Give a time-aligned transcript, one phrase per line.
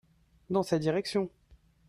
[0.49, 1.29] Dans sa direction.